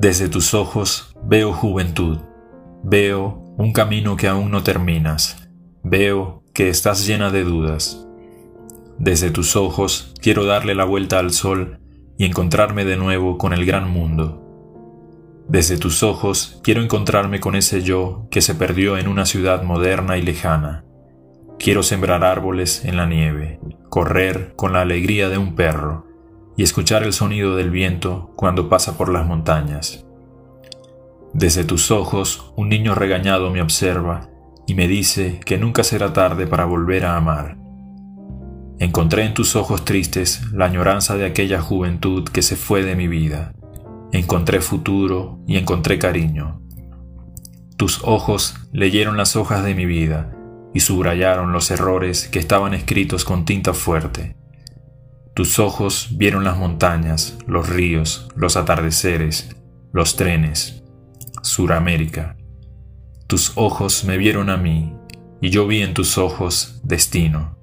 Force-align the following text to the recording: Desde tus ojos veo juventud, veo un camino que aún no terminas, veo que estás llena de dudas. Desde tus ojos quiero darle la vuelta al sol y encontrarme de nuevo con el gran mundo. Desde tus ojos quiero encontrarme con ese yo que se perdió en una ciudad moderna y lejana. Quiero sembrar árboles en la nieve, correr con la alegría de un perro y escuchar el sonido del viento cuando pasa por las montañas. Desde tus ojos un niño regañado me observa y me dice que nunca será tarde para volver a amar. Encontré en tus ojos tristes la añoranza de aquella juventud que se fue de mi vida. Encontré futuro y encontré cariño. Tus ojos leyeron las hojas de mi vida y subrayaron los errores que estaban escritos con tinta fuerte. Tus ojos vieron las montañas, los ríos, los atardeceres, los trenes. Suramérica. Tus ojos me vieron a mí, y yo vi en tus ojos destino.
Desde 0.00 0.30
tus 0.30 0.54
ojos 0.54 1.14
veo 1.22 1.52
juventud, 1.52 2.20
veo 2.82 3.54
un 3.58 3.74
camino 3.74 4.16
que 4.16 4.28
aún 4.28 4.50
no 4.50 4.62
terminas, 4.62 5.50
veo 5.82 6.42
que 6.54 6.70
estás 6.70 7.06
llena 7.06 7.30
de 7.30 7.44
dudas. 7.44 8.08
Desde 8.98 9.30
tus 9.30 9.56
ojos 9.56 10.14
quiero 10.22 10.46
darle 10.46 10.74
la 10.74 10.86
vuelta 10.86 11.18
al 11.18 11.32
sol 11.32 11.80
y 12.16 12.24
encontrarme 12.24 12.86
de 12.86 12.96
nuevo 12.96 13.36
con 13.36 13.52
el 13.52 13.66
gran 13.66 13.90
mundo. 13.90 14.42
Desde 15.50 15.76
tus 15.76 16.02
ojos 16.02 16.62
quiero 16.62 16.80
encontrarme 16.80 17.38
con 17.38 17.54
ese 17.54 17.82
yo 17.82 18.26
que 18.30 18.40
se 18.40 18.54
perdió 18.54 18.96
en 18.96 19.06
una 19.06 19.26
ciudad 19.26 19.64
moderna 19.64 20.16
y 20.16 20.22
lejana. 20.22 20.82
Quiero 21.58 21.82
sembrar 21.82 22.24
árboles 22.24 22.86
en 22.86 22.96
la 22.96 23.04
nieve, 23.04 23.60
correr 23.90 24.54
con 24.56 24.72
la 24.72 24.80
alegría 24.80 25.28
de 25.28 25.36
un 25.36 25.54
perro 25.54 26.09
y 26.56 26.62
escuchar 26.62 27.02
el 27.02 27.12
sonido 27.12 27.56
del 27.56 27.70
viento 27.70 28.32
cuando 28.36 28.68
pasa 28.68 28.96
por 28.96 29.10
las 29.10 29.26
montañas. 29.26 30.04
Desde 31.32 31.64
tus 31.64 31.90
ojos 31.90 32.52
un 32.56 32.68
niño 32.68 32.94
regañado 32.94 33.50
me 33.50 33.62
observa 33.62 34.28
y 34.66 34.74
me 34.74 34.88
dice 34.88 35.40
que 35.44 35.58
nunca 35.58 35.84
será 35.84 36.12
tarde 36.12 36.46
para 36.46 36.64
volver 36.64 37.04
a 37.04 37.16
amar. 37.16 37.56
Encontré 38.78 39.24
en 39.24 39.34
tus 39.34 39.56
ojos 39.56 39.84
tristes 39.84 40.42
la 40.52 40.64
añoranza 40.64 41.16
de 41.16 41.26
aquella 41.26 41.60
juventud 41.60 42.28
que 42.28 42.42
se 42.42 42.56
fue 42.56 42.82
de 42.82 42.96
mi 42.96 43.08
vida. 43.08 43.52
Encontré 44.12 44.60
futuro 44.60 45.38
y 45.46 45.56
encontré 45.56 45.98
cariño. 45.98 46.62
Tus 47.76 48.02
ojos 48.04 48.56
leyeron 48.72 49.16
las 49.16 49.36
hojas 49.36 49.64
de 49.64 49.74
mi 49.74 49.86
vida 49.86 50.32
y 50.74 50.80
subrayaron 50.80 51.52
los 51.52 51.70
errores 51.70 52.28
que 52.28 52.38
estaban 52.38 52.74
escritos 52.74 53.24
con 53.24 53.44
tinta 53.44 53.74
fuerte. 53.74 54.39
Tus 55.34 55.58
ojos 55.58 56.08
vieron 56.12 56.44
las 56.44 56.56
montañas, 56.56 57.38
los 57.46 57.68
ríos, 57.68 58.28
los 58.34 58.56
atardeceres, 58.56 59.56
los 59.92 60.16
trenes. 60.16 60.82
Suramérica. 61.42 62.36
Tus 63.26 63.52
ojos 63.56 64.04
me 64.04 64.18
vieron 64.18 64.50
a 64.50 64.56
mí, 64.56 64.92
y 65.40 65.50
yo 65.50 65.66
vi 65.66 65.82
en 65.82 65.94
tus 65.94 66.18
ojos 66.18 66.80
destino. 66.82 67.56